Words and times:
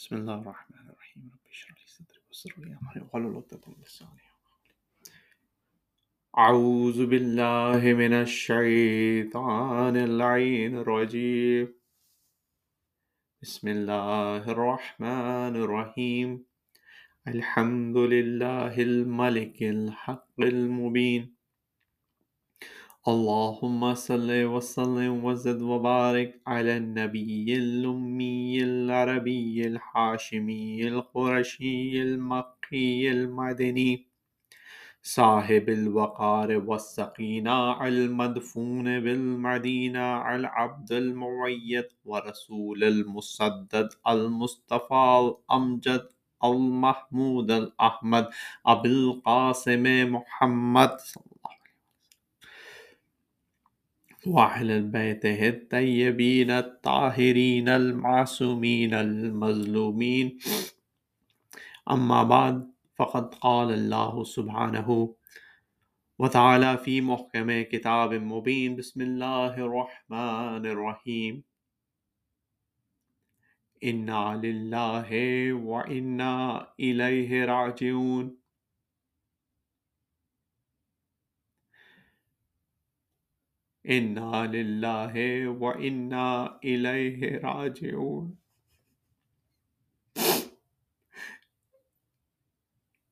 بسم 0.00 0.16
الله 0.16 0.34
الرحمن 0.34 0.84
الرحيم. 0.92 1.22
رب 1.34 1.46
اشرح 1.54 1.76
لي 1.80 1.86
صدري 1.94 2.20
ويسر 2.28 2.52
لي 2.58 2.76
امري 2.82 3.00
واحلل 3.00 3.36
عقدة 3.36 3.60
من 3.68 3.74
لساني 3.84 4.26
أعوذ 6.44 6.98
بالله 7.10 7.80
من 8.02 8.12
الشيطان 8.12 9.96
اللعين 9.96 10.72
الرجيم. 10.82 11.66
بسم 13.42 13.68
الله 13.68 14.42
الرحمن 14.54 15.54
الرحيم. 15.64 16.28
الحمد 17.34 17.96
لله 17.96 18.74
الملك 18.88 19.58
الحق 19.74 20.36
المبين. 20.52 21.22
اللهم 23.12 23.82
صل 24.08 24.30
وسلم 24.54 25.12
وزد 25.24 25.60
وبارك 25.72 26.30
على 26.46 26.72
النبي 26.76 27.46
الأمي 27.62 28.29
العربي 28.90 29.66
الحاشمي 29.66 30.88
القرشي 30.88 32.02
المكي 32.02 33.10
المدني 33.10 34.06
صاحب 35.02 35.68
الوقار 35.68 36.56
والسقينة 36.66 37.86
المدفون 37.86 38.84
بالمدينة 39.00 40.34
العبد 40.34 40.92
المعيد 40.92 41.84
ورسول 42.04 42.84
المسدد 42.84 43.88
المصطفى 44.08 45.04
الأمجد 45.20 46.08
المحمود 46.44 47.50
الأحمد 47.50 48.28
أبي 48.66 48.88
القاسم 48.88 50.12
محمد 50.14 50.96
وعلى 54.26 54.80
بيته 54.80 55.48
الطيبين 55.48 56.50
الطاهرين 56.50 57.68
المعصومين 57.68 58.94
المظلومين. 58.94 60.38
أما 61.90 62.22
بعد، 62.22 62.70
فقد 62.96 63.34
قال 63.34 63.70
الله 63.70 64.24
سبحانه 64.24 65.14
وتعالى 66.18 66.78
في 66.78 67.00
محكم 67.00 67.62
كتاب 67.62 68.14
مبين. 68.14 68.76
بسم 68.76 69.00
الله 69.00 69.54
الرحمن 69.58 70.66
الرحيم. 70.66 71.42
إنا 73.84 74.40
لله 74.44 75.10
وإنا 75.52 76.66
إليه 76.80 77.44
راجعون. 77.44 78.39
إنا 83.90 84.46
لله 84.46 85.14
وإنا 85.46 86.44
إليه 86.44 87.38
راجعون۔ 87.38 88.32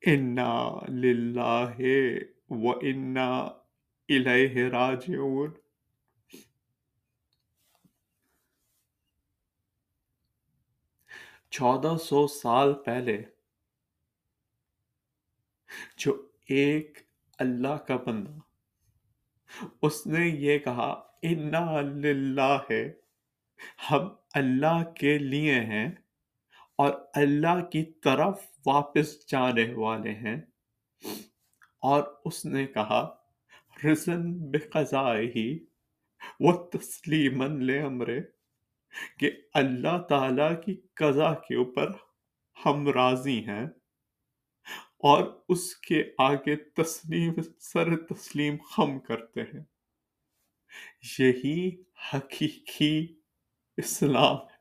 إنا 0.06 0.68
لله 0.88 1.76
وإنا 2.50 3.48
إليه 4.08 4.70
راجعون۔ 4.70 5.50
چودہ 11.50 11.96
سو 11.96 12.26
سال 12.26 12.74
پہلے 12.74 13.22
جو 15.96 16.28
ایک 16.48 16.98
اللہ 17.38 17.74
کا 17.74 17.96
بندہ 17.96 18.47
اس 19.82 20.06
نے 20.06 20.28
یہ 20.28 20.58
کہا، 20.58 21.02
انا 21.22 21.80
للہ 21.80 22.58
ہے 22.70 22.92
ہم 23.90 24.08
اللہ 24.34 24.84
کے 24.94 25.18
لیے 25.18 25.54
ہیں 25.54 25.88
اور 26.78 26.92
اللہ 27.14 27.64
کی 27.64 27.84
طرف 27.84 28.40
واپس 28.66 29.30
جانے 29.30 29.74
والے 29.74 30.10
ہیں. 30.10 30.36
اور 31.80 32.02
اس 32.24 32.44
نے 32.44 32.66
کہا، 32.66 33.14
رزن 33.84 34.50
بے 34.50 34.58
ہی 35.20 35.58
وہ 36.40 36.52
تسلیمن 36.52 37.64
لے 37.64 37.82
امرے 37.82 38.20
کہ 39.18 39.30
اللہ 39.54 39.98
تعالی 40.08 40.56
کی 40.64 40.86
قضا 40.94 41.34
کے 41.34 41.56
اوپر 41.56 41.88
ہم 42.66 42.88
راضی 42.88 43.46
ہیں۔ 43.46 43.66
اور 44.98 45.44
اس 45.48 45.76
کے 45.76 46.04
آگے 46.18 46.56
تسلیم، 46.56 47.34
سر 47.60 47.96
تسلیم 47.96 48.56
خم 48.70 48.98
کرتے 48.98 49.42
ہیں۔ 49.42 49.64
یہی 51.18 51.82
حقیقی 52.14 53.20
اسلام 53.76 54.36
ہے۔ 54.36 54.58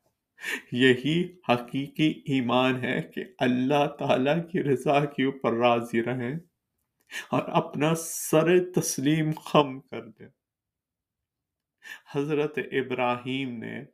یہی 0.71 1.37
حقیقی 1.49 2.09
ایمان 2.25 2.83
ہے 2.83 3.01
کہ 3.01 3.23
اللہ 3.39 3.87
تعالی 3.99 4.51
کی 4.51 4.63
رضا 4.63 5.05
کے 5.05 5.23
اوپر 5.23 5.53
راضی 5.53 6.03
رہیں 6.03 6.35
اور 7.29 7.41
اپنا 7.41 7.95
سر 7.95 8.71
تسلیم 8.73 9.31
خم 9.31 9.79
کر 9.81 10.07
دیں۔ 10.07 10.29
حضرت 12.15 12.59
ابراہیم 12.71 13.57
نے 13.57 13.85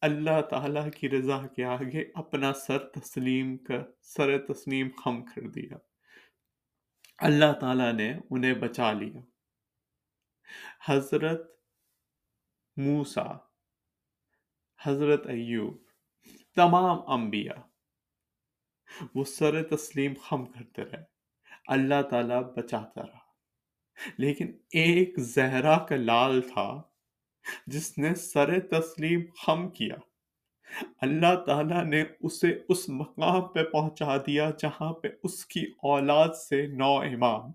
اللہ 0.00 0.42
تعالیٰ 0.50 0.88
کی 0.98 1.08
رضا 1.08 1.46
کے 1.46 1.64
آگے 1.64 2.04
اپنا 2.14 2.52
سر 2.52 2.78
تسلیم 2.78 3.56
کر، 3.56 3.78
سر 4.02 4.46
تسلیم 4.46 4.88
خم 5.04 5.24
کر 5.24 5.48
دیا۔ 5.48 5.76
اللہ 7.18 7.52
تعالیٰ 7.60 7.92
نے 7.92 8.14
انہیں 8.30 8.54
بچا 8.54 8.92
لیا۔ 8.92 9.20
حضرت 10.84 11.60
موسا 12.76 13.24
حضرت 14.82 15.26
ایوب، 15.26 15.82
تمام 16.54 17.10
انبیاء 17.10 17.60
وہ 19.14 19.24
سر 19.24 19.76
تسلیم 19.76 20.14
خم 20.22 20.46
کرتے 20.46 20.84
رہے۔ 20.84 21.04
اللہ 21.66 22.02
تعالیٰ 22.10 22.42
بچاتا 22.54 23.02
رہا۔ 23.02 23.26
لیکن 24.18 24.46
ایک 24.70 25.18
زہرا 25.18 25.78
کا 25.78 25.96
لال 25.96 26.40
تھا۔ 26.40 26.82
جس 27.66 27.98
نے 27.98 28.14
سر 28.14 28.60
تسلیم 28.60 29.24
خم 29.46 29.68
کیا۔ 29.68 29.94
اللہ 31.00 31.34
تعالیٰ 31.46 31.84
نے 31.84 32.04
اسے 32.20 32.58
اس 32.68 32.88
مقام 32.88 33.40
پہ 33.40 33.62
پہنچا 33.62 34.16
دیا 34.16 34.50
جہاں 34.58 34.92
پہ 34.92 35.08
اس 35.22 35.46
کی 35.46 35.64
اولاد 35.82 36.28
سے 36.48 36.66
نو 36.66 36.98
امام، 36.98 37.50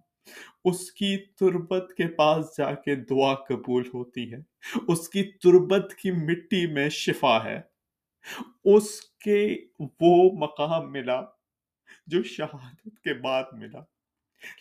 اس 0.65 0.91
کی 0.91 1.17
تربت 1.17 1.93
کے 1.97 2.07
پاس 2.07 2.45
جا 2.57 2.73
کے 2.73 2.95
دعا 2.95 3.33
قبول 3.33 3.83
ہوتی 3.93 4.33
ہے۔ 4.33 4.37
اس 4.87 5.09
کی 5.09 5.23
تربت 5.23 5.95
کی 5.95 6.11
مٹی 6.11 6.73
میں 6.73 6.89
شفا 6.89 7.43
ہے۔ 7.43 7.61
اس 8.63 9.01
کے 9.01 9.57
وہ 10.01 10.31
مقام 10.33 10.91
ملا 10.91 11.21
جو 12.07 12.23
شہادت 12.23 12.99
کے 12.99 13.13
بعد 13.13 13.43
ملا۔ 13.53 13.79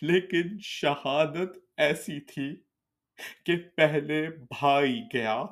لیکن 0.01 0.41
شہادت 0.61 1.57
ایسی 1.77 2.19
تھی 2.19 2.55
کہ 3.45 3.55
پہلے 3.75 4.27
بھائی 4.29 5.01
گیا 5.13 5.45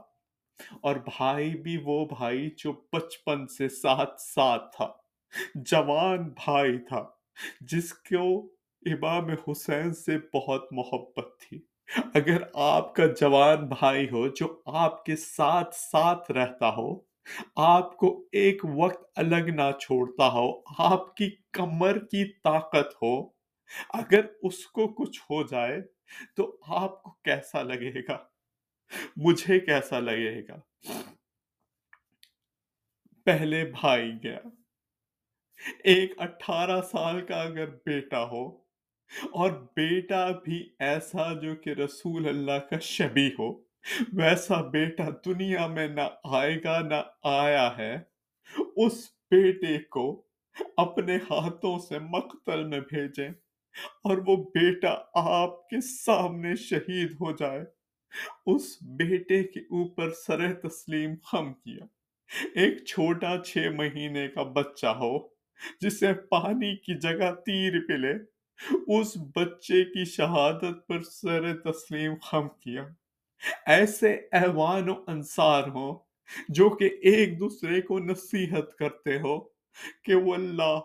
اور 0.81 0.95
بھائی 0.95 1.49
بھی 1.55 1.77
وہ 1.83 2.05
بھائی 2.05 2.49
جو 2.57 2.71
بچپن 2.93 3.47
سے 3.47 3.69
ساتھ 3.69 4.21
ساتھ 4.21 4.75
تھا، 4.77 4.87
جوان 5.55 6.29
بھائی 6.45 6.77
تھا، 6.77 7.05
جس 7.61 7.93
کو 7.93 8.47
امام 8.85 9.29
حسین 9.47 9.93
سے 9.93 10.17
بہت 10.33 10.73
محبت 10.73 11.39
تھی۔ 11.39 11.59
اگر 12.13 12.43
آپ 12.53 12.95
کا 12.95 13.05
جوان 13.19 13.67
بھائی 13.67 14.05
ہو 14.05 14.27
جو 14.27 14.61
آپ 14.65 15.05
کے 15.05 15.15
ساتھ 15.15 15.75
ساتھ 15.75 16.31
رہتا 16.31 16.69
ہو، 16.69 16.99
آپ 17.55 17.97
کو 17.97 18.23
ایک 18.31 18.61
وقت 18.65 19.03
الگ 19.15 19.49
نہ 19.55 19.71
چھوڑتا 19.79 20.27
ہو، 20.27 20.61
آپ 20.77 21.15
کی 21.15 21.29
کمر 21.51 21.99
کی 22.05 22.25
طاقت 22.43 22.95
ہو، 23.01 23.19
اگر 23.93 24.25
اس 24.43 24.65
کو 24.67 24.87
کچھ 24.87 25.21
ہو 25.21 25.43
جائے 25.43 25.98
تو 26.35 26.57
آپ 26.67 27.03
کو 27.03 27.11
کیسا 27.11 27.63
لگے 27.63 27.99
گا؟ 27.99 28.17
مجھے 29.17 29.59
کیسا 29.59 29.99
لگے 29.99 30.41
گا؟ 30.47 30.59
پہلے 33.25 33.65
بھائی 33.65 34.11
گیا۔ 34.23 34.39
ایک 35.83 36.13
اٹھارہ 36.17 36.81
سال 36.81 37.25
کا 37.25 37.41
اگر 37.41 37.67
بیٹا 37.67 38.23
ہو 38.23 38.57
اور 39.31 39.51
بیٹا 39.51 40.29
بھی 40.43 40.69
ایسا 40.79 41.33
جو 41.33 41.55
کہ 41.55 41.69
رسول 41.69 42.27
اللہ 42.27 42.59
کا 42.69 42.79
شبی 42.79 43.27
ہو، 43.27 43.59
ویسا 44.13 44.61
بیٹا 44.61 45.03
دنیا 45.25 45.67
میں 45.67 45.87
نہ 45.87 46.01
آئے 46.23 46.63
گا 46.63 46.79
نہ 46.79 47.01
آیا 47.23 47.77
ہے، 47.77 47.97
اس 48.75 49.11
بیٹے 49.31 49.83
کو 49.83 50.27
اپنے 50.77 51.15
ہاتھوں 51.15 51.79
سے 51.79 51.99
مقتل 51.99 52.63
میں 52.63 52.79
بھیجیں۔ 52.79 53.29
اور 54.03 54.17
وہ 54.27 54.35
بیٹا 54.35 54.95
آپ 55.13 55.69
کے 55.69 55.81
سامنے 55.81 56.55
شہید 56.55 57.11
ہو 57.11 57.31
جائے۔ 57.31 57.61
اس 58.45 58.77
بیٹے 58.81 59.43
کے 59.43 59.59
اوپر 59.59 60.11
سر 60.11 60.53
تسلیم 60.53 61.13
خم 61.23 61.53
کیا۔ 61.53 61.85
ایک 62.55 62.85
چھوٹا 62.85 63.37
چھ 63.45 63.57
مہینے 63.75 64.27
کا 64.27 64.43
بچہ 64.43 64.87
ہو، 64.87 65.27
جسے 65.81 66.13
پانی 66.13 66.75
کی 66.75 66.99
جگہ 66.99 67.31
تیر 67.45 67.73
پلے۔ 67.87 68.39
اس 68.87 69.17
بچے 69.35 69.83
کی 69.83 70.05
شہادت 70.05 70.87
پر 70.87 71.01
سر 71.01 71.57
تسلیم 71.57 72.13
خم 72.21 72.47
کیا۔ 72.47 72.87
ایسے 73.65 74.13
ایوان 74.13 74.89
و 74.89 74.93
انصار 75.07 75.63
ہو 75.63 75.97
جو 76.49 76.69
کہ 76.69 76.85
ایک 76.85 77.39
دوسرے 77.39 77.81
کو 77.81 77.99
نصیحت 77.99 78.75
کرتے 78.75 79.19
ہو 79.19 79.39
کہ 80.03 80.15
وہ 80.15 80.33
اللہ 80.33 80.79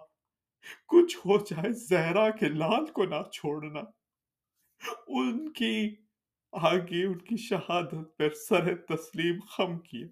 کچھ 0.86 1.16
ہو 1.16 1.38
جائے 1.38 1.72
زہرا 1.72 2.30
کے 2.30 2.48
لال 2.48 2.86
کو 2.86 3.04
نہ 3.04 3.22
چھوڑنا۔ 3.32 3.80
ان 5.06 5.52
کی 5.52 5.96
آگے 6.52 7.04
ان 7.06 7.18
کی 7.18 7.36
شہادت 7.36 8.16
پر 8.16 8.34
سر 8.34 8.76
تسلیم 8.76 9.40
خم 9.40 9.78
کیا 9.78 10.06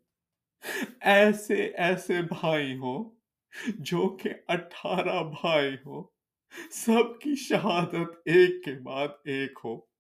ایسے 1.01 1.55
ایسے 1.55 2.23
بھائی 2.23 2.77
ہوں 2.77 3.17
جو 3.67 4.17
کہ 4.17 4.31
اٹھارہ 4.49 5.23
بھائی 5.25 5.75
ہوں۔ 5.75 6.05
سب 6.71 7.21
کی 7.21 7.35
شہادت 7.35 8.17
ایک 8.25 8.65
کے 8.65 8.75
بعد 8.83 9.09
ایک 9.25 9.59
ہو۔ 9.65 9.93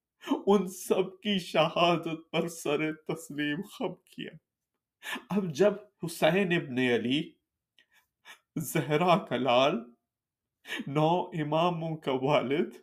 ان 0.47 0.69
سب 0.69 1.21
کی 1.21 1.39
شہادت 1.39 2.31
پر 2.31 2.49
سر 2.49 2.95
تسلیم 2.95 3.63
خم 3.63 3.95
کیا 3.95 4.31
اب 5.31 5.55
جب 5.55 5.73
حسین 6.05 6.53
ابن 6.53 6.79
علی 6.79 7.33
زہرا 8.57 9.19
کا 9.19 9.37
لال 9.37 9.92
نو 10.87 11.23
اماموں 11.23 11.97
کا 11.97 12.13
والد 12.13 12.75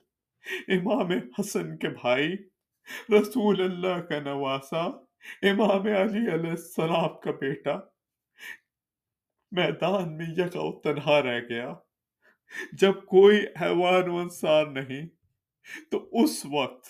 امام 0.68 1.12
حسن 1.40 1.78
کے 1.78 1.90
بھائی، 1.90 2.34
رسول 3.20 3.62
اللہ 3.62 4.02
کا 4.02 4.20
نواسا، 4.20 4.84
امام 5.42 5.82
علی 5.82 6.34
علیہ 6.34 6.50
السلام 6.50 7.20
کا 7.24 7.32
بیٹا۔ 7.32 7.80
میدان 9.52 10.18
میں 10.18 10.26
یکا 10.30 10.80
تنہا 10.84 11.22
رہ 11.22 11.40
گیا۔ 11.50 11.74
جب 12.74 12.94
کوئی 13.06 13.46
حیوان 13.62 14.10
و 14.10 14.18
انصار 14.18 14.66
نہیں، 14.66 15.08
تو 15.92 16.10
اس 16.12 16.46
وقت 16.46 16.88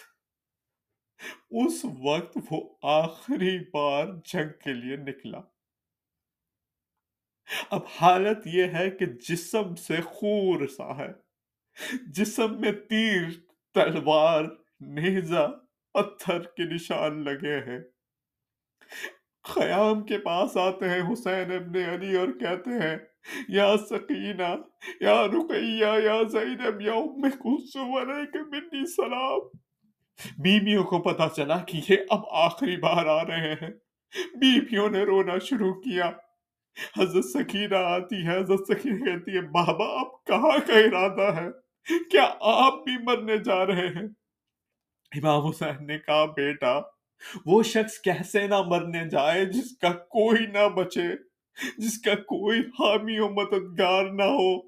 اس 1.51 1.85
وقت 2.03 2.37
وہ 2.51 2.75
آخری 2.83 3.59
بار 3.59 4.07
جنگ 4.25 4.49
کے 4.63 4.73
لیے 4.73 4.95
نکلا۔ 4.95 5.41
اب 7.69 7.81
حالت 8.01 8.47
یہ 8.47 8.63
ہے 8.63 8.89
کہ 8.89 9.05
جسم 9.05 9.75
سے 9.75 10.01
خور 10.01 10.67
سا 10.67 10.97
ہے۔ 10.97 11.11
جسم 12.07 12.61
میں 12.61 12.71
تیر، 12.71 13.23
تلوار، 13.73 14.43
نیزہ، 14.79 15.59
پتھر 15.93 16.39
کے 16.39 16.73
نشان 16.73 17.23
لگے 17.23 17.59
ہیں۔ 17.67 17.79
خیام 19.43 20.05
کے 20.05 20.17
پاس 20.17 20.57
آتے 20.57 20.89
ہیں 20.89 21.13
حسین 21.13 21.51
ابن 21.51 21.83
علی 21.89 22.15
اور 22.15 22.27
کہتے 22.27 22.69
ہیں، 22.69 22.97
یا 23.47 23.77
سکینہ، 23.89 24.55
یا 25.01 25.27
رقیہ، 25.27 25.85
یا 26.03 26.23
زینب، 26.31 26.81
یا 26.81 26.93
ام 26.93 27.21
کلثوم 27.21 27.95
علیکم 27.95 28.49
منی 28.49 28.85
سلام۔ 28.85 29.39
بیویوں 30.37 30.83
کو 30.83 30.99
پتا 31.01 31.27
چلا 31.35 31.57
کہ 31.57 31.81
یہ 31.89 31.97
اب 32.09 32.21
آخری 32.31 32.77
بار 32.77 33.05
آ 33.05 33.23
رہے 33.23 33.53
ہیں۔ 33.53 33.69
بیویوں 34.35 34.89
نے 34.89 35.03
رونا 35.03 35.37
شروع 35.37 35.73
کیا۔ 35.73 36.11
حضرت 36.99 37.25
سکینہ 37.25 37.75
آتی 37.75 38.27
ہے، 38.27 38.37
حضرت 38.37 38.59
سکینہ 38.67 39.05
کہتی 39.05 39.35
ہے، 39.35 39.41
بابا 39.41 39.85
اب 39.85 40.23
کہاں 40.25 40.57
کا 40.67 40.73
ارادہ 40.73 41.35
ہے؟ 41.35 41.47
کیا 42.11 42.33
آپ 42.41 42.73
بھی 42.73 43.03
مرنے 43.03 43.37
جا 43.37 43.65
رہے 43.65 43.87
ہیں؟ 43.87 44.07
امام 45.15 45.45
حسین 45.45 45.87
نے 45.87 45.97
کہا، 45.97 46.25
بیٹا، 46.25 46.81
وہ 47.45 47.63
شخص 47.63 47.99
کیسے 47.99 48.47
نہ 48.47 48.61
مرنے 48.67 49.09
جائے، 49.09 49.45
جس 49.45 49.77
کا 49.77 49.89
کوئی 49.89 50.45
نہ 50.45 50.69
بچے، 50.69 51.07
جس 51.77 52.01
کا 52.01 52.15
کوئی 52.15 52.59
حامی 52.59 53.19
و 53.19 53.29
مددگار 53.29 54.05
نہ 54.05 54.23
ہو۔ 54.23 54.59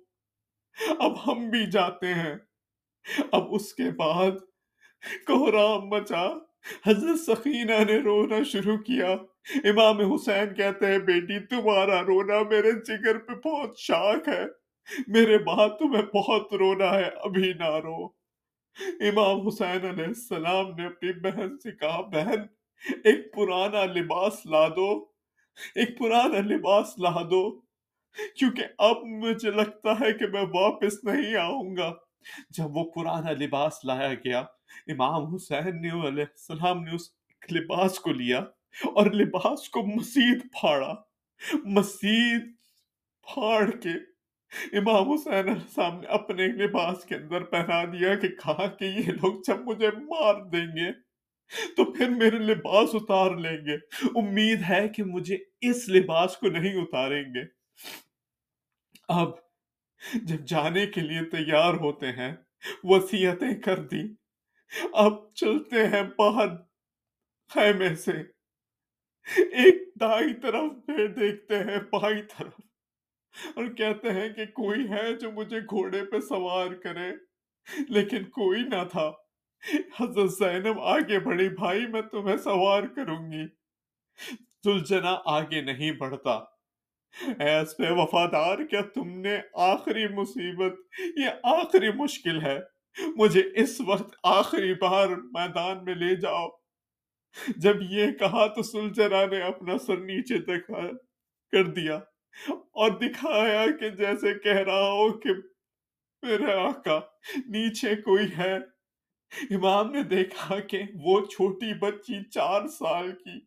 اب 1.00 1.31
ہم 1.31 1.50
بھی 1.50 1.66
جاتے 1.72 2.14
ہیں۔ 2.14 2.36
اب 3.31 3.44
اس 3.52 3.74
کے 3.74 3.92
بعد 3.92 4.31
کوہرام 5.28 5.88
مچا۔ 5.88 6.28
حضرت 6.88 7.19
سخینہ 7.19 7.92
نے 7.92 7.98
رونا 7.98 8.44
شروع 8.44 8.78
کیا۔ 8.78 9.16
امام 9.64 10.14
حسین 10.14 10.54
کہتے 10.54 10.86
ہیں، 10.86 11.00
بیٹی، 11.00 11.40
تمہارا 11.40 12.02
رونا 12.02 12.44
میرے 12.50 12.72
جگر 12.72 13.18
پہ 13.18 13.48
بہت 13.48 13.78
شاک 13.78 14.28
ہے۔ 14.28 14.46
میرے 15.08 15.38
بعد 15.38 15.70
تمہیں 15.80 16.02
بہت 16.02 16.54
رونا 16.54 16.94
ہے، 16.94 17.10
ابھی 17.24 17.54
نہ 17.54 17.76
رو۔ 17.76 18.06
امام 19.00 19.48
حسین 19.48 19.90
علیہ 19.90 20.06
السلام 20.06 20.76
نے 20.76 20.86
اپنی 20.86 21.14
بہن 21.14 21.58
سے 21.60 21.72
کہا، 21.72 22.02
بہن، 22.02 22.40
ایک 23.04 23.34
پرانا 23.34 23.86
لباس 23.86 24.46
لا 24.46 24.68
دو۔ 24.68 25.06
ایک 25.76 26.00
پرانا 26.00 26.40
لباس 26.40 27.00
لا 27.00 27.22
دو۔ 27.22 27.62
کیونکہ 28.36 28.64
اب 28.78 28.98
مجھے 29.04 29.52
لگتا 29.52 29.92
ہے 29.92 30.14
کہ 30.14 30.28
میں 30.28 30.46
واپس 30.54 31.04
نہیں 31.04 31.36
آؤں 31.36 31.78
گا۔ 31.78 31.94
جب 32.50 32.78
وہ 32.78 32.84
پرانا 32.84 33.32
لباس 33.32 33.86
لایا 33.86 34.14
گیا، 34.14 34.40
امام 34.88 35.36
حسین 35.36 35.82
نے 35.82 35.90
علیہ 35.90 36.24
السلام 36.24 36.84
نے 36.84 36.96
اس 36.96 37.02
لباس 37.52 38.00
کو 38.00 38.12
لیا۔ 38.12 38.46
اور 38.83 39.06
لباس 39.06 39.69
کو 39.69 39.83
مسید 39.85 40.41
پھاڑا۔ 40.41 40.94
مسید 41.53 42.41
پھاڑ 43.21 43.71
کے 43.71 43.89
امام 44.77 45.12
حسین 45.12 45.33
علیہ 45.33 45.51
السلام 45.51 46.00
نے 46.00 46.07
اپنے 46.07 46.47
لباس 46.47 47.06
کے 47.06 47.15
اندر 47.15 47.44
پہنا 47.44 47.83
دیا 47.83 48.15
کہ 48.15 48.27
کہا 48.27 48.68
کہ 48.68 48.85
یہ 48.85 49.12
لوگ 49.12 49.41
جب 49.47 49.59
مجھے 49.59 49.88
مار 49.88 50.50
دیں 50.50 50.68
گے 50.68 50.91
تو 51.75 51.94
پھر 51.94 52.09
میرے 52.09 52.39
لباس 52.39 52.89
اتار 52.94 53.35
لیں 53.35 53.57
گے۔ 53.57 53.75
امید 54.19 54.62
ہے 54.69 54.89
کہ 54.89 55.03
مجھے 55.03 55.38
اس 55.62 55.89
لباس 55.89 56.38
کو 56.38 56.47
نہیں 56.47 56.75
اتاریں 56.75 57.23
گے۔ 57.23 57.44
اب 59.07 59.29
جب 60.13 60.45
جانے 60.45 60.88
کے 60.88 61.01
لیے 61.01 61.25
تیار 61.25 61.73
ہوتے 61.73 62.12
ہیں 62.12 62.35
وسیعتیں 62.83 63.62
کر 63.62 63.79
دی۔ 63.79 64.01
اب 64.94 65.33
چلتے 65.33 65.88
ہیں 65.88 66.03
باہر 66.18 66.47
خیمے 67.50 67.95
سے۔ 67.95 68.41
ایک 69.35 69.89
دائیں 70.00 70.41
طرف 70.41 70.71
پہ 70.88 71.07
دیکھتے 71.07 71.57
ہیں 71.57 71.77
بائیں 71.91 72.21
طرف۔ 72.38 72.53
اور 73.56 73.65
کہتے 73.65 74.12
ہیں 74.12 74.29
کہ 74.29 74.45
کوئی 74.45 74.89
ہے 74.89 75.13
جو 75.13 75.31
مجھے 75.31 75.59
گھوڑے 75.59 76.06
پہ 76.06 76.19
سوار 76.19 76.71
کرے۔ 76.71 77.12
لیکن 77.89 78.23
کوئی 78.23 78.62
نہ 78.62 78.83
تھا۔ 78.91 79.12
حضرت 80.00 80.31
زینب 80.31 80.79
آگے 80.79 81.19
بڑھی، 81.19 81.50
بھائی 81.50 81.88
میں 81.88 82.01
تمہیں 82.01 82.38
سوار 82.38 82.83
کروں 82.83 83.31
گی۔ 83.31 83.47
سلجنا 84.63 85.18
آگے 85.25 85.62
نہیں 85.62 85.91
بڑھتا۔ 85.91 86.39
ایس 87.39 87.77
پہ 87.77 87.83
وفادار، 87.89 88.65
کیا 88.65 88.81
تم 88.81 89.19
نے 89.19 89.39
آخری 89.53 90.07
مصیبت، 90.07 90.79
یہ 91.18 91.29
آخری 91.44 91.91
مشکل 91.91 92.41
ہے۔ 92.41 92.59
مجھے 93.15 93.41
اس 93.56 93.81
وقت 93.81 94.15
آخری 94.23 94.73
بار 94.73 95.07
میدان 95.07 95.85
میں 95.85 95.95
لے 95.95 96.15
جاؤ۔ 96.15 96.61
جب 97.57 97.75
یہ 97.89 98.12
کہا 98.12 98.48
تو 98.48 98.63
سلجنا 98.63 99.25
نے 99.25 99.42
اپنا 99.42 99.78
سر 99.78 99.98
نیچے 99.98 100.38
دکھا 100.38 100.81
کر 101.51 101.63
دیا 101.63 101.95
اور 102.48 102.89
دکھایا 102.89 103.66
کہ 103.80 103.89
جیسے 103.89 104.39
کہہ 104.39 104.57
رہا 104.57 104.92
ہو 104.92 105.19
کہ 105.19 105.30
میرے 106.21 106.54
آقا 106.54 107.00
نیچے 107.38 107.95
کوئی 107.95 108.26
ہے۔ 108.38 108.56
امام 109.52 109.92
نے 109.92 110.04
دیکھا 110.04 110.59
کہ 110.59 110.81
وہ 111.04 111.21
چھوٹی 111.26 111.73
بچی 111.73 112.30
چار 112.30 112.68
سال 112.68 113.11
کی، 113.11 113.40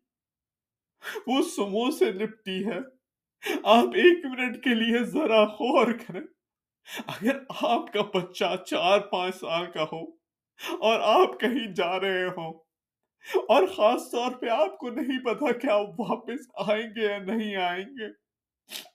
وہ 1.26 1.42
سمو 1.42 1.90
سے 1.90 2.12
لپٹی 2.12 2.66
ہے۔ 2.66 2.78
آپ 3.64 3.84
ایک 3.84 4.26
منٹ 4.26 4.64
کے 4.64 4.70
لیے 4.70 5.04
ذرا 5.04 5.44
غور 5.44 5.92
کریں۔ 5.92 6.20
اگر 7.06 7.38
آپ 7.48 7.92
کا 7.92 8.18
بچہ 8.18 8.56
چار 8.66 8.98
پانچ 8.98 9.36
سال 9.36 9.66
کا 9.66 9.82
ہو 9.82 10.10
اور 10.76 11.00
آپ 11.00 11.40
کہیں 11.40 11.74
جا 11.74 12.00
رہے 12.00 12.24
ہوں 12.24 12.64
اور 13.32 13.66
خاص 13.66 14.10
طور 14.10 14.32
پہ 14.32 14.48
آپ 14.48 14.78
کو 14.78 14.90
نہیں 14.90 15.24
پتا 15.24 15.52
کہ 15.52 15.70
آپ 15.70 16.00
واپس 16.00 16.70
آئیں 16.70 16.90
گے 16.96 17.02
یا 17.06 17.18
نہیں 17.18 17.56
آئیں 17.56 17.84
گے۔ 17.84 18.06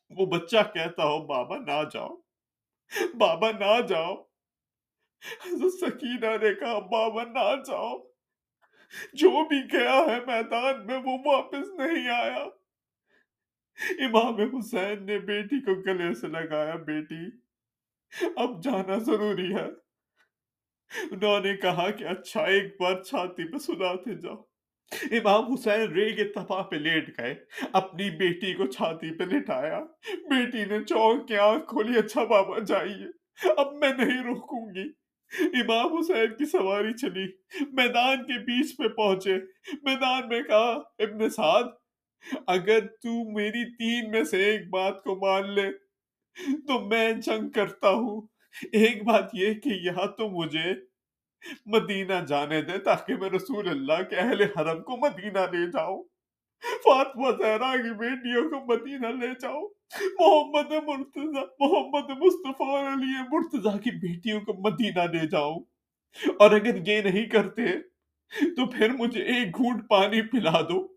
وہ 0.09 0.25
بچہ 0.25 0.57
کہتا 0.73 1.03
ہو، 1.03 1.25
بابا 1.25 1.57
نہ 1.57 1.83
جاؤ، 1.93 2.15
بابا 3.13 3.51
نہ 3.51 3.81
جاؤ۔ 3.81 4.15
سکینہ 5.81 6.37
نے 6.41 6.53
کہا، 6.53 6.79
بابا 6.79 7.23
نہ 7.23 7.61
جاؤ۔ 7.61 7.99
جو 9.13 9.47
بھی 9.47 9.79
گیا 9.79 9.93
ہے 9.93 10.19
میدان 10.27 10.85
میں، 10.85 10.97
وہ 10.97 11.17
واپس 11.25 11.67
نہیں 11.77 12.09
آیا۔ 12.09 12.45
امام 13.99 14.57
حسین 14.57 15.05
نے 15.05 15.19
بیٹی 15.19 15.59
کو 15.59 15.81
گلے 15.81 16.13
سے 16.13 16.27
لگایا، 16.27 16.75
بیٹی، 16.75 17.25
اب 18.35 18.63
جانا 18.63 18.97
ضروری 18.97 19.55
ہے۔ 19.55 19.88
انہوں 21.11 21.39
نے 21.39 21.57
کہا 21.57 21.91
کہ 21.91 22.03
اچھا 22.03 22.43
ایک 22.43 22.81
بار 22.81 23.03
چھاتی 23.03 23.51
پہ 23.51 23.57
سناتے 23.57 24.15
جاؤ۔ 24.15 24.35
امام 25.11 25.53
حسین 25.53 25.81
ریگ 25.81 26.31
تپا 26.35 26.61
پہ 26.61 26.75
لیٹ 26.75 27.19
گئے، 27.19 27.35
اپنی 27.73 28.09
بیٹی 28.09 28.53
کو 28.53 28.65
چھاتی 28.65 29.17
پہ 29.17 29.23
لٹایا۔ 29.23 29.79
بیٹی 30.13 30.65
نے 30.65 30.83
چونک 30.83 31.27
کے 31.27 31.37
آنکھ 31.37 31.65
کھولی 31.67 31.99
اچھا 31.99 32.23
بابا 32.23 32.59
جائیے، 32.59 33.07
اب 33.57 33.73
میں 33.73 33.93
نہیں 33.97 34.23
روکوں 34.23 34.75
گی۔ 34.75 34.89
امام 35.43 35.97
حسین 35.97 36.27
کی 36.27 36.45
سواری 36.45 36.93
چلی۔ 36.93 37.25
میدان 37.71 38.17
کے 38.17 38.39
بیچ 38.39 38.77
پہ 38.77 38.87
پہنچے۔ 38.87 39.35
میدان 39.83 40.29
میں 40.29 40.41
کہا، 40.41 40.71
ابن 40.99 41.29
سعد، 41.29 41.63
اگر 42.47 42.79
تو 42.79 43.33
میری 43.33 43.75
تین 43.75 44.11
میں 44.11 44.23
سے 44.23 44.43
ایک 44.43 44.69
بات 44.69 45.03
کو 45.03 45.15
مان 45.15 45.51
لے، 45.53 45.71
تو 46.67 46.79
میں 46.79 47.13
جنگ 47.13 47.49
کرتا 47.49 47.89
ہوں۔ 47.89 48.38
ایک 48.71 49.03
بات 49.03 49.29
یہ 49.33 49.53
کہ 49.53 49.69
یہاں 49.69 50.05
تو 50.05 50.29
مجھے 50.29 50.73
مدینہ 51.65 52.13
جانے 52.27 52.61
دے 52.61 52.77
تاکہ 52.77 53.15
میں 53.15 53.29
رسول 53.29 53.69
اللہ 53.69 54.03
کے 54.09 54.15
اہل 54.15 54.41
حرم 54.41 54.83
کو 54.83 54.97
مدینہ 54.97 55.39
لے 55.39 55.71
جاؤں۔ 55.71 56.03
فاطمہ 56.61 57.27
زہرا 57.39 57.75
کی 57.75 57.93
بیٹیوں 57.93 58.49
کو 58.49 58.75
مدینہ 58.75 59.07
لے 59.07 59.27
جاؤ 59.27 59.61
محمد 60.19 60.71
مرتضی، 60.71 61.41
محمد 61.59 62.09
مصطفیٰ 62.09 62.93
علی 62.93 63.23
مرتضی 63.31 63.79
کی 63.79 63.91
بیٹیوں 63.91 64.41
کو 64.41 64.53
مدینہ 64.53 64.99
لے 64.99 65.27
جاؤں۔ 65.27 65.59
اور 66.39 66.51
اگر 66.51 66.89
یہ 66.89 67.01
نہیں 67.01 67.25
کرتے 67.25 67.79
تو 68.41 68.65
پھر 68.65 68.89
مجھے 68.89 69.23
ایک 69.23 69.57
گھونٹ 69.57 69.89
پانی 69.89 70.21
پلا 70.21 70.61
دو۔ 70.61 70.87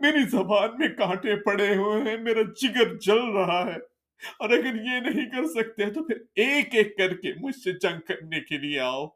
میری 0.00 0.22
زبان 0.22 0.68
میں 0.78 0.88
کانٹے 0.88 1.36
پڑے 1.36 1.74
ہوئے 1.74 2.02
ہیں، 2.02 2.16
میرا 2.16 2.42
جگر 2.42 2.98
جل 2.98 3.18
رہا 3.18 3.66
ہے۔ 3.66 3.93
اور 4.38 4.50
اگر 4.50 4.74
یہ 4.74 5.00
نہیں 5.00 5.30
کر 5.30 5.44
سکتے 5.46 5.90
تو 5.90 6.04
پھر 6.04 6.16
ایک 6.34 6.74
ایک 6.74 6.96
کر 6.98 7.14
کے 7.14 7.32
مجھ 7.40 7.56
سے 7.56 7.72
جنگ 7.72 8.00
کرنے 8.00 8.40
کے 8.40 8.58
لیے 8.58 8.80
آؤ۔ 8.80 9.06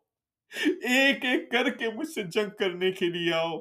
ایک 0.67 1.25
ایک 1.25 1.51
کر 1.51 1.71
کے 1.71 1.91
مجھ 1.91 2.09
سے 2.09 2.23
جنگ 2.23 2.51
کرنے 2.59 2.93
کے 2.93 3.07
لیے 3.07 3.33
آؤ۔ 3.35 3.59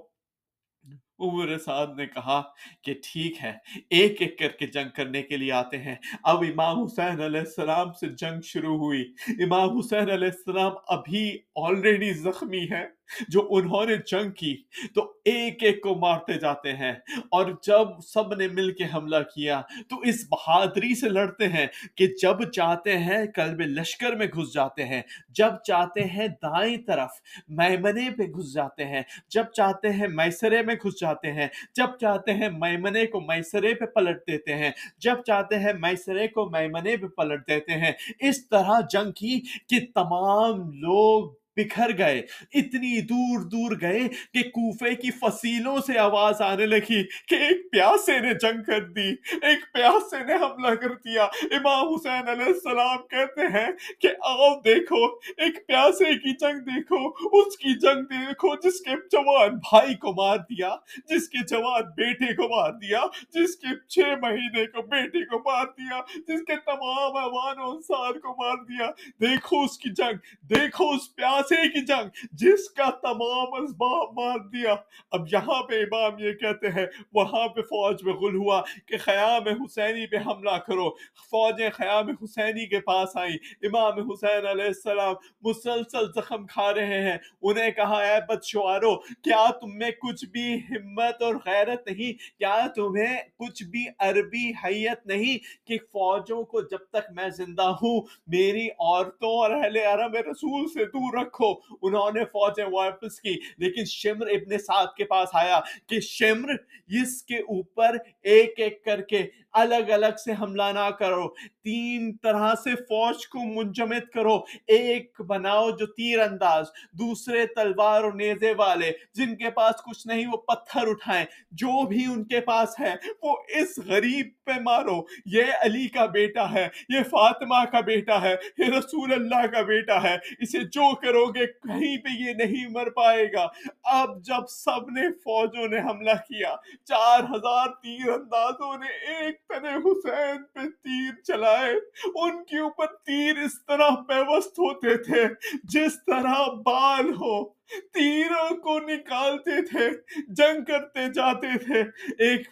عمر 1.19 1.57
سعد 1.57 1.87
نے 1.97 2.05
کہا 2.05 2.41
کہ 2.81 2.93
ٹھیک 3.03 3.43
ہے، 3.43 3.53
ایک 3.89 4.21
ایک 4.21 4.39
کر 4.39 4.49
کے 4.49 4.67
جنگ 4.67 4.89
کرنے 4.95 5.21
کے 5.23 5.37
لیے 5.37 5.51
آتے 5.51 5.77
ہیں۔ 5.77 5.95
اب 6.23 6.41
امام 6.41 6.83
حسین 6.83 7.21
علیہ 7.21 7.39
السلام 7.39 7.93
سے 7.93 8.07
جنگ 8.07 8.41
شروع 8.41 8.77
ہوئی۔ 8.77 9.13
امام 9.43 9.77
حسین 9.77 10.09
علیہ 10.11 10.27
السلام 10.27 10.71
ابھی 10.87 11.37
آلریڈی 11.55 12.13
زخمی 12.13 12.65
ہے 12.71 12.96
جو 13.29 13.47
انہوں 13.49 13.85
نے 13.85 13.95
جنگ 14.07 14.31
کی، 14.31 14.55
تو 14.95 15.13
ایک 15.25 15.63
ایک 15.63 15.81
کو 15.81 15.95
مارتے 15.95 16.33
جاتے 16.33 16.73
ہیں۔ 16.73 16.91
اور 17.31 17.45
جب 17.63 17.87
سب 18.07 18.33
نے 18.33 18.47
مل 18.47 18.71
کے 18.71 18.83
حملہ 18.93 19.15
کیا، 19.35 19.61
تو 19.89 19.99
اس 19.99 20.25
بہادری 20.31 20.95
سے 20.95 21.09
لڑتے 21.09 21.47
ہیں 21.47 21.67
کہ 21.95 22.07
جب 22.21 22.51
چاہتے 22.51 22.97
ہیں 22.97 23.25
قلب 23.35 23.61
لشکر 23.61 24.15
میں 24.15 24.27
گھس 24.27 24.53
جاتے 24.53 24.85
ہیں، 24.85 25.01
جب 25.29 25.51
چاہتے 25.63 26.03
ہیں 26.03 26.27
دائیں 26.27 26.77
طرف 26.87 27.09
میمنے 27.47 28.09
پہ 28.17 28.23
گھس 28.23 28.53
جاتے 28.53 28.85
ہیں، 28.85 29.01
جب 29.29 29.43
چاہتے 29.53 29.89
ہیں 29.89 30.07
میسرے 30.07 30.61
میں 30.61 30.75
گھس 30.83 30.99
جاتے 31.01 31.31
ہیں، 31.31 31.47
جب 31.75 31.97
چاہتے 32.01 32.33
ہیں 32.33 32.49
میمنے 32.49 33.05
کو 33.05 33.19
میسرے 33.21 33.73
پہ 33.73 33.85
پلٹ 33.85 34.27
دیتے 34.27 34.55
ہیں، 34.55 34.71
جب 34.97 35.23
چاہتے 35.25 35.59
ہیں 35.59 35.73
میسرے 35.79 36.27
کو 36.27 36.49
میمنے 36.49 36.97
پہ 36.97 37.07
پلٹ 37.07 37.47
دیتے 37.47 37.71
ہیں۔ 37.71 37.91
اس 38.19 38.47
طرح 38.49 38.79
جنگ 38.91 39.11
کی 39.11 39.39
کہ 39.69 39.79
تمام 39.95 40.71
لوگ 40.71 41.46
بکھر 41.57 41.97
گئے۔ 41.97 42.19
اتنی 42.53 43.01
دور 43.01 43.43
دور 43.47 43.75
گئے 43.81 44.07
کہ 44.33 44.43
کوفے 44.49 44.93
کی 44.95 45.11
فصیلوں 45.11 45.77
سے 45.87 45.97
آواز 45.99 46.41
آنے 46.41 46.65
لگی 46.65 47.03
کہ 47.27 47.35
ایک 47.35 47.71
پیاسے 47.71 48.19
نے 48.19 48.33
جنگ 48.33 48.63
کر 48.63 48.83
دی، 48.89 49.09
ایک 49.41 49.65
پیاسے 49.73 50.23
نے 50.23 50.33
حملہ 50.33 50.73
کر 50.75 50.93
دیا۔ 51.05 51.23
امام 51.51 51.93
حسین 51.93 52.27
علیہ 52.27 52.45
السلام 52.45 52.97
کہتے 53.07 53.47
ہیں 53.53 53.67
کہ 53.99 54.09
آؤ 54.23 54.49
دیکھو، 54.65 55.05
ایک 55.37 55.67
پیاسے 55.67 56.05
کی 56.05 56.35
جنگ 56.35 56.59
دیکھو، 56.59 56.97
اس 57.39 57.57
کی 57.57 57.73
جنگ 57.79 58.03
دیکھو 58.03 58.55
جس 58.55 58.81
کے 58.81 58.95
جوان 59.11 59.55
بھائی 59.57 59.95
کو 59.95 60.13
مار 60.13 60.37
دیا، 60.37 60.75
جس 61.09 61.29
کے 61.29 61.45
جوان 61.47 61.83
بیٹے 61.97 62.33
کو 62.33 62.47
مار 62.49 62.71
دیا، 62.71 63.01
جس 63.33 63.55
کے 63.55 63.75
چھ 63.87 64.13
مہینے 64.21 64.65
کو 64.65 64.81
بیٹے 64.81 65.25
کو 65.25 65.39
مار 65.39 65.65
دیا، 65.65 66.01
جس 66.27 66.43
کے 66.47 66.55
تمام 66.65 67.15
امان 67.17 67.59
و 67.59 67.69
انصار 67.71 68.19
کو 68.19 68.33
مار 68.33 68.63
دیا۔ 68.63 68.89
دیکھو 69.21 69.63
اس 69.63 69.77
کی 69.77 69.89
جنگ، 69.89 70.17
دیکھو 70.49 70.89
اس 70.89 71.15
پیاس 71.15 71.46
پیاسے 71.49 71.67
کی 71.67 71.85
جنگ، 71.85 72.09
جس 72.31 72.69
کا 72.69 72.89
تمام 72.89 73.63
اسباب 73.63 74.19
مار 74.19 74.39
دیا 74.39 74.75
اب 75.11 75.25
یہاں 75.31 75.63
پہ 75.63 75.75
امام 75.75 76.19
یہ 76.19 76.31
کہتے 76.31 76.67
ہیں، 76.67 76.85
وہاں 77.13 77.47
پہ 77.47 77.61
فوج 77.61 78.03
میں 78.03 78.13
غل 78.13 78.35
ہوا 78.35 78.61
کہ 78.85 78.97
خیام 78.97 79.47
حسینی 79.47 80.07
پہ 80.07 80.17
حملہ 80.17 80.57
کرو۔ 80.57 80.89
فوجیں 81.31 81.69
خیام 81.69 82.09
حسینی 82.09 82.67
کے 82.67 82.79
پاس 82.79 83.17
آئیں۔ 83.17 83.35
امام 83.61 84.11
حسین 84.11 84.47
علیہ 84.47 84.65
السلام 84.65 85.13
مسلسل 85.41 86.05
زخم 86.15 86.45
کھا 86.47 86.73
رہے 86.73 87.11
ہیں۔ 87.11 87.17
انہیں 87.41 87.71
کہا، 87.71 88.03
اے 88.03 88.19
بد 88.29 88.43
شعارو 88.43 88.95
کیا 88.97 89.51
تم 89.51 89.77
میں 89.77 89.91
کچھ 89.91 90.25
بھی 90.25 90.57
ہمت 90.69 91.21
اور 91.21 91.35
غیرت 91.35 91.91
نہیں؟ 91.91 92.39
کیا 92.39 92.67
تمہیں 92.75 93.17
کچھ 93.37 93.63
بھی 93.63 93.85
عربی 93.99 94.51
حیت 94.63 95.05
نہیں 95.05 95.67
کہ 95.67 95.77
فوجوں 95.77 96.43
کو 96.43 96.61
جب 96.61 96.77
تک 96.77 97.11
میں 97.11 97.29
زندہ 97.29 97.61
ہوں، 97.61 98.01
میری 98.27 98.67
عورتوں 98.79 99.29
اور 99.29 99.51
اہل 99.51 99.77
عرب 99.77 100.15
رسول 100.15 100.67
سے 100.67 100.85
دور 100.85 101.17
رکھو؟ 101.21 101.36
رکھو 101.37 101.75
انہوں 101.81 102.11
نے 102.11 102.25
فوجیں 102.25 102.65
واپس 102.65 103.21
کی۔ 103.21 103.35
لیکن 103.57 103.85
شمر 103.85 104.27
ابن 104.27 104.57
سعد 104.57 104.85
کے 104.97 105.03
پاس 105.03 105.29
آیا 105.33 105.59
کہ 105.89 105.99
شمر 105.99 106.49
اس 106.87 107.23
کے 107.23 107.35
اوپر 107.35 107.97
ایک 108.23 108.53
ایک 108.57 108.85
کر 108.85 109.01
کے 109.01 109.27
الگ 109.51 109.91
الگ 109.91 110.17
سے 110.25 110.31
حملہ 110.41 110.63
نہ 110.63 110.89
کرو، 110.89 111.27
تین 111.63 112.17
طرح 112.23 112.55
سے 112.55 112.75
فوج 112.75 113.27
کو 113.27 113.39
منجمد 113.39 114.11
کرو۔ 114.13 114.37
ایک 114.67 115.21
بناؤ 115.21 115.69
جو 115.71 115.85
تیر 115.85 116.19
انداز، 116.19 116.65
دوسرے 116.91 117.45
تلوار 117.45 118.03
اور 118.03 118.13
نیزے 118.13 118.53
والے، 118.57 118.91
جن 119.13 119.35
کے 119.35 119.49
پاس 119.49 119.75
کچھ 119.75 120.07
نہیں، 120.07 120.25
وہ 120.27 120.37
پتھر 120.37 120.87
اٹھائیں۔ 120.87 121.25
جو 121.51 121.87
بھی 121.87 122.05
ان 122.05 122.23
کے 122.23 122.41
پاس 122.41 122.79
ہے، 122.79 122.95
وہ 123.21 123.35
اس 123.49 123.79
غریب 123.85 124.27
پہ 124.45 124.51
مارو۔ 124.61 125.01
یہ 125.25 125.43
علی 125.61 125.87
کا 125.87 126.05
بیٹا 126.05 126.53
ہے، 126.53 126.67
یہ 126.89 127.03
فاطمہ 127.03 127.65
کا 127.71 127.79
بیٹا 127.79 128.21
ہے، 128.21 128.35
یہ 128.57 128.65
رسول 128.65 129.13
اللہ 129.13 129.47
کا 129.47 129.61
بیٹا 129.61 130.03
ہے۔ 130.03 130.17
اسے 130.39 130.59
جو 130.59 130.95
کرو 130.95 131.26
گے 131.35 131.47
کہیں 131.47 131.97
پہ 131.97 132.09
یہ 132.19 132.33
نہیں 132.33 132.67
مر 132.69 132.89
پائے 132.89 133.33
گا۔ 133.33 133.47
اب 133.83 134.23
جب 134.23 134.47
سب 134.49 134.89
نے 134.89 135.11
فوجوں 135.11 135.67
نے 135.67 135.79
حملہ 135.79 136.11
کیا، 136.11 136.55
چار 136.85 137.19
ہزار 137.19 137.67
تیر 137.67 138.09
اندازوں 138.09 138.77
نے 138.77 138.87
ایک 138.87 139.35
تنے 139.47 139.75
حسین 139.75 140.43
پہ 140.43 140.59
تیر 140.59 141.21
چلائے۔ 141.21 141.73
ان 142.15 142.43
کے 142.43 142.59
اوپر 142.59 142.85
تیر 142.85 143.37
اس 143.37 143.65
طرح 143.65 143.89
پیوست 144.07 144.59
ہوتے 144.59 144.97
تھے 144.97 145.25
جس 145.63 145.93
طرح 146.07 146.51
بال 146.65 147.09
ہو۔ 147.09 147.57
تیروں 147.93 148.57
کو 148.57 148.79
نکالتے 148.79 149.61
تھے، 149.61 149.89
جنگ 150.27 150.63
کرتے 150.63 151.13
جاتے 151.13 151.57
تھے۔ 151.57 151.81
ایک 152.19 152.47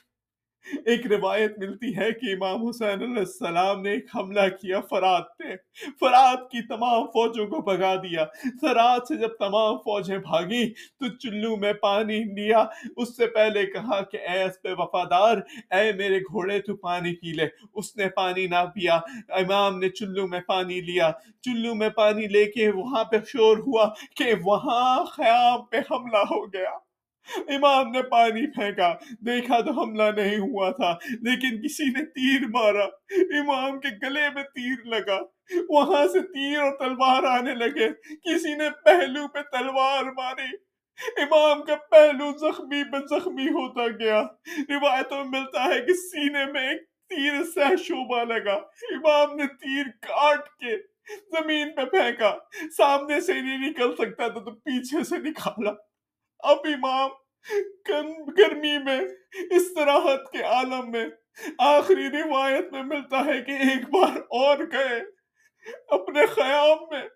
ایک 0.85 1.07
روایت 1.07 1.59
ملتی 1.59 1.97
ہے 1.97 2.11
کہ 2.11 2.33
امام 2.33 2.67
حسین 2.67 3.01
علیہ 3.01 3.19
السلام 3.19 3.81
نے 3.81 3.91
ایک 3.91 4.05
حملہ 4.15 4.41
کیا 4.61 4.79
فرات 4.89 5.37
پہ۔ 5.37 5.43
فرات 5.99 6.51
کی 6.51 6.67
تمام 6.67 7.05
فوجوں 7.05 7.47
کو 7.47 7.61
بھگا 7.61 7.95
دیا۔ 7.95 8.25
فرات 8.61 9.01
سے 9.07 9.15
جب 9.15 9.27
تمام 9.27 9.77
فوجیں 9.77 10.17
بھاگی 10.17 10.73
تو 10.73 11.07
چلو 11.17 11.55
میں 11.55 11.73
پانی 11.73 12.23
لیا۔ 12.23 12.65
اس 12.97 13.17
سے 13.17 13.25
پہلے 13.25 13.65
کہا 13.65 14.01
کہ 14.01 14.17
اے 14.17 14.43
اس 14.43 14.61
پہ 14.61 14.69
وفادار، 14.77 15.37
اے 15.71 15.91
میرے 15.93 16.19
گھوڑے، 16.19 16.59
تو 16.59 16.75
پانی 16.75 17.15
پی 17.15 17.33
لے۔ 17.33 17.47
اس 17.73 17.97
نے 17.97 18.09
پانی 18.09 18.47
نہ 18.47 18.65
پیا۔ 18.73 18.95
امام 19.29 19.79
نے 19.79 19.89
چلو 19.89 20.27
میں 20.27 20.39
پانی 20.39 20.81
لیا۔ 20.81 21.11
چلو 21.41 21.75
میں 21.75 21.89
پانی 21.89 22.27
لے 22.27 22.45
کے 22.45 22.71
وہاں 22.71 23.03
پہ 23.03 23.17
شور 23.27 23.57
ہوا 23.57 23.89
کہ 24.15 24.33
وہاں 24.43 25.05
خیام 25.05 25.65
پہ 25.65 25.77
حملہ 25.77 26.17
ہو 26.17 26.45
گیا۔ 26.45 26.84
امام 27.37 27.91
نے 27.91 28.01
پانی 28.01 28.47
پھینکا۔ 28.47 28.93
دیکھا 29.11 29.61
تو 29.61 29.81
حملہ 29.81 30.11
نہیں 30.15 30.37
ہوا 30.37 30.71
تھا، 30.71 30.97
لیکن 31.21 31.61
کسی 31.61 31.83
نے 31.83 32.05
تیر 32.05 32.47
مارا۔ 32.47 32.83
امام 33.39 33.79
کے 33.79 34.07
گلے 34.07 34.29
میں 34.35 34.43
تیر 34.43 34.85
لگا۔ 34.85 35.19
وہاں 35.69 36.07
سے 36.07 36.19
تیر 36.19 36.59
اور 36.59 36.71
تلوار 36.71 37.23
آنے 37.23 37.55
لگے۔ 37.55 37.89
کسی 38.23 38.55
نے 38.55 38.69
پہلو 38.85 39.27
پہ 39.27 39.39
تلوار 39.41 40.03
ماری۔ 40.03 40.75
امام 41.17 41.63
کا 41.63 41.75
پہلو 41.75 42.31
زخمی 42.37 42.83
پہ 42.83 42.97
زخمی 43.09 43.47
ہوتا 43.47 43.87
گیا۔ 43.87 44.23
روایتوں 44.69 45.25
میں 45.25 45.39
ملتا 45.39 45.65
ہے 45.65 45.79
کہ 45.79 45.93
سینے 45.93 46.45
میں 46.45 46.69
ایک 46.69 46.81
تیر 47.09 47.43
سہ 47.43 47.75
شوبہ 47.75 48.23
لگا۔ 48.23 48.53
امام 48.89 49.35
نے 49.35 49.47
تیر 49.47 49.85
کاٹ 50.01 50.47
کے 50.47 50.77
زمین 51.31 51.75
پہ 51.75 51.85
پھینکا۔ 51.85 52.37
سامنے 52.77 53.21
سے 53.21 53.33
نہیں 53.33 53.69
نکل 53.69 53.95
سکتا 53.95 54.27
تھا 54.27 54.39
تو 54.39 54.51
پیچھے 54.51 55.03
سے 55.03 55.17
نکالا۔ 55.17 55.71
اب 56.39 56.57
امام 56.63 57.09
گرمی 58.37 58.77
میں 58.77 58.99
استراحت 59.51 60.31
کے 60.31 60.43
عالم 60.43 60.91
میں، 60.91 61.05
آخری 61.59 62.07
روایت 62.07 62.71
میں 62.71 62.83
ملتا 62.83 63.25
ہے 63.25 63.41
کہ 63.41 63.51
ایک 63.51 63.89
بار 63.89 64.17
اور 64.17 64.57
گئے 64.57 64.99
اپنے 65.87 66.25
خیام 66.25 66.77
میں۔ 66.91 67.07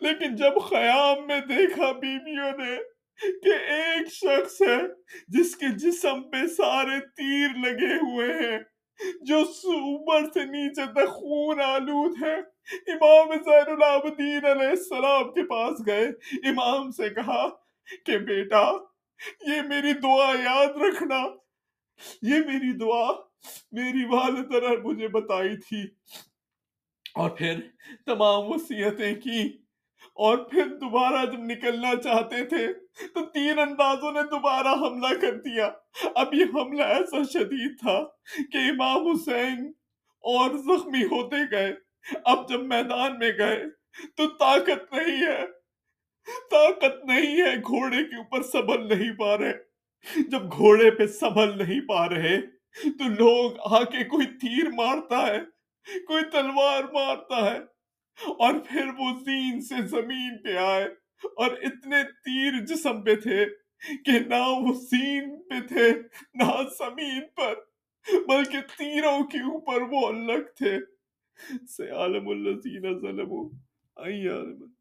لیکن 0.00 0.36
جب 0.36 0.60
خیام 0.68 1.26
میں 1.26 1.40
دیکھا 1.40 1.92
بیویوں 1.92 2.50
نے 2.50 2.76
کہ 3.44 3.72
ایک 3.72 4.12
شخص 4.12 4.62
ہے 4.62 4.78
جس 5.28 5.56
کے 5.56 5.66
جسم 5.68 6.22
پہ 6.22 6.46
سارے 6.46 7.00
تیر 7.00 7.48
لگے 7.58 7.94
ہوئے 7.94 8.32
ہیں، 8.32 8.58
جو 9.20 9.38
اوپر 9.38 10.24
سے 10.34 10.44
نیچے 10.44 10.86
تک 10.86 11.08
خون 11.08 11.60
آلود 11.60 12.22
ہے، 12.22 12.34
امام 12.92 13.32
زین 13.44 13.72
العابدین 13.72 14.44
علیہ 14.46 14.68
السلام 14.68 15.32
کے 15.32 15.42
پاس 15.46 15.86
گئے۔ 15.86 16.08
امام 16.48 16.90
سے 16.90 17.08
کہا 17.10 17.48
کہ 18.06 18.18
بیٹا، 18.18 18.72
یہ 19.46 19.62
میری 19.62 19.92
دعا 19.92 20.32
یاد 20.44 20.66
رکھنا۔ 20.66 21.16
یہ 22.22 22.38
میری 22.38 22.78
دعا 22.78 23.12
میری 23.72 24.04
والدہ 24.04 24.86
مجھے 24.86 25.08
بتائی 25.08 25.56
تھی۔ 25.56 25.82
اور 27.14 27.30
پھر 27.30 27.60
تمام 28.06 28.44
وصیتیں 28.48 29.14
کی۔ 29.14 29.58
اور 30.14 30.38
پھر 30.38 30.66
دوبارہ 30.66 31.26
جب 31.26 31.38
نکلنا 31.38 32.02
چاہتے 32.02 32.44
تھے، 32.44 32.72
تو 33.14 33.26
تین 33.26 33.58
اندازوں 33.58 34.12
نے 34.12 34.22
دوبارہ 34.22 34.68
حملہ 34.68 35.20
کر 35.20 35.34
دیا۔ 35.34 35.70
اب 36.14 36.34
یہ 36.34 36.44
حملہ 36.54 36.82
ایسا 36.82 37.22
شدید 37.32 37.80
تھا 37.80 38.04
کہ 38.52 38.56
امام 38.56 39.08
حسین 39.08 39.72
اور 40.20 40.50
زخمی 40.50 41.04
ہوتے 41.04 41.36
گئے۔ 41.50 41.74
اب 42.24 42.48
جب 42.48 42.62
میدان 42.62 43.18
میں 43.18 43.32
گئے 43.38 43.64
تو 44.16 44.26
طاقت 44.26 44.92
نہیں 44.92 45.26
ہے۔ 45.26 45.57
طاقت 46.50 47.04
نہیں 47.04 47.42
ہے، 47.42 47.56
گھوڑے 47.56 48.04
کے 48.04 48.16
اوپر 48.16 48.42
سبل 48.42 48.98
نہیں 48.98 49.12
پا 49.16 49.38
رہے۔ 49.38 49.52
جب 50.28 50.52
گھوڑے 50.52 50.90
پہ 50.90 51.06
سبل 51.06 51.58
نہیں 51.58 51.80
پا 51.80 52.08
رہے، 52.08 52.40
تو 52.82 53.08
لوگ 53.08 53.52
آ 53.60 53.84
کے 53.84 54.04
کوئی 54.04 54.26
تیر 54.26 54.70
مارتا 54.70 55.26
ہے، 55.26 55.38
کوئی 56.00 56.24
تلوار 56.24 56.84
مارتا 56.84 57.52
ہے۔ 57.52 57.58
اور 58.28 58.54
پھر 58.68 58.86
وہ 58.98 59.20
زین 59.24 59.60
سے 59.60 59.74
زمین 59.86 60.42
پہ 60.42 60.56
آئے، 60.56 60.84
اور 61.22 61.50
اتنے 61.62 62.02
تیر 62.02 62.64
جسم 62.64 63.02
پہ 63.02 63.14
تھے 63.14 63.44
کہ 64.04 64.18
نہ 64.26 64.48
وہ 64.48 64.72
زین 64.72 65.42
پہ 65.42 65.66
تھے، 65.66 65.90
نہ 66.34 66.62
زمین 66.78 67.20
پر، 67.36 67.54
بلکہ 68.28 68.60
تیروں 68.78 69.24
کے 69.24 69.38
اوپر 69.38 69.82
وہ 69.82 70.06
الگ 70.06 70.42
تھے۔ 70.56 70.78
سیالم 71.68 72.28
الذین 72.28 73.00
ظلموا 73.00 73.48
عالم 73.96 74.77